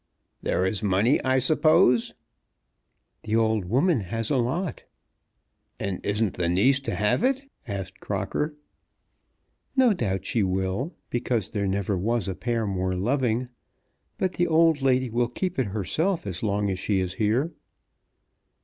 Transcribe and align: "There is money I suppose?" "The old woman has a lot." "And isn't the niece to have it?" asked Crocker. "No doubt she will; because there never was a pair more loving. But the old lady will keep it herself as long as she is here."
"There 0.41 0.65
is 0.65 0.81
money 0.81 1.23
I 1.23 1.37
suppose?" 1.37 2.15
"The 3.21 3.35
old 3.35 3.65
woman 3.65 3.99
has 3.99 4.31
a 4.31 4.37
lot." 4.37 4.83
"And 5.79 6.03
isn't 6.03 6.33
the 6.33 6.49
niece 6.49 6.79
to 6.79 6.95
have 6.95 7.23
it?" 7.23 7.47
asked 7.67 7.99
Crocker. 7.99 8.55
"No 9.75 9.93
doubt 9.93 10.25
she 10.25 10.41
will; 10.41 10.95
because 11.11 11.51
there 11.51 11.67
never 11.67 11.95
was 11.95 12.27
a 12.27 12.33
pair 12.33 12.65
more 12.65 12.95
loving. 12.95 13.49
But 14.17 14.33
the 14.33 14.47
old 14.47 14.81
lady 14.81 15.11
will 15.11 15.29
keep 15.29 15.59
it 15.59 15.67
herself 15.67 16.25
as 16.25 16.41
long 16.41 16.71
as 16.71 16.79
she 16.79 16.99
is 16.99 17.13
here." 17.21 17.51